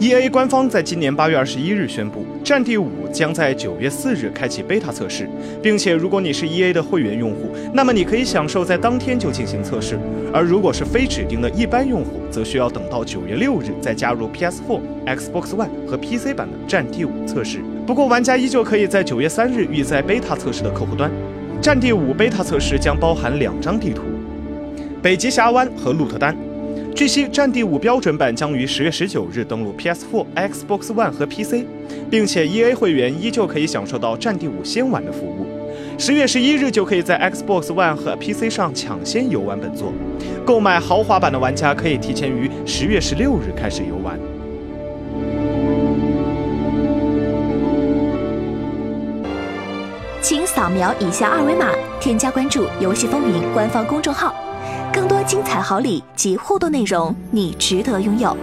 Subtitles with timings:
[0.00, 5.28] E A 官方在今年八月二十一日宣布，《战地五》将在九月四日开启 beta 测试，
[5.62, 9.96] 并且如果你是 E A 的会员用户，那么你可以享受在当天就进行测试；
[10.32, 17.58] 而如果是非指定的一般用户，则需要等到九月六日再加入 PS4、Xbox One 和 PC 版的《战地五》测试。
[17.86, 21.10] 不过，玩家依旧可以在九月三日预载 beta 测试的客户端。
[21.60, 24.04] 《战地五》beta 测试将包含两张地图：
[25.02, 26.34] 北极峡湾和鹿特丹。
[26.94, 31.64] 据悉，《战地五》标准版将于十月十九日登陆 PS4、Xbox One 和 PC，
[32.10, 35.46] 并且 EA 会员依旧可以享受到《战地五》先玩的服务。
[35.96, 39.92] 十月十一日就可以在 Xbox One 和 PC 上抢先游玩本作。
[40.44, 44.18] 购买豪华版的玩家可以提前于十月十六日开始游玩。
[50.20, 54.34] 请扫描以下二维码，添加关注“游戏风云”官方公众号。
[54.92, 58.36] 更多精彩好礼及互动内容，你值得拥有。